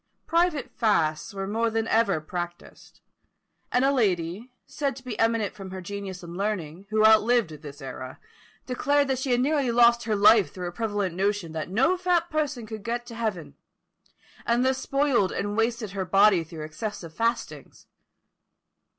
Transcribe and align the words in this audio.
Private 0.25 0.71
fasts 0.71 1.31
were 1.31 1.45
more 1.45 1.69
than 1.69 1.87
ever 1.87 2.19
practised; 2.19 3.01
and 3.71 3.85
a 3.85 3.91
lady, 3.93 4.51
said 4.65 4.95
to 4.95 5.03
be 5.03 5.19
eminent 5.19 5.53
for 5.53 5.69
her 5.69 5.79
genius 5.79 6.23
and 6.23 6.35
learning, 6.35 6.87
who 6.89 7.05
outlived 7.05 7.51
this 7.51 7.83
era, 7.83 8.19
declared 8.65 9.07
that 9.09 9.19
she 9.19 9.29
had 9.29 9.41
nearly 9.41 9.71
lost 9.71 10.05
her 10.05 10.15
life 10.15 10.51
through 10.51 10.67
a 10.67 10.71
prevalent 10.71 11.13
notion 11.13 11.51
that 11.51 11.69
no 11.69 11.97
fat 11.97 12.31
person 12.31 12.65
could 12.65 12.81
get 12.83 13.05
to 13.05 13.13
heaven; 13.13 13.53
and 14.43 14.65
thus 14.65 14.79
spoiled 14.79 15.31
and 15.31 15.55
wasted 15.55 15.91
her 15.91 16.03
body 16.03 16.43
through 16.43 16.63
excessive 16.65 17.13
fastings. 17.13 17.85